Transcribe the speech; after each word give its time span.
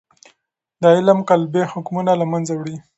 دا 0.81 0.89
علم 0.97 1.19
قالبي 1.29 1.63
حکمونه 1.71 2.11
له 2.19 2.25
منځه 2.31 2.53
وړي. 2.55 2.75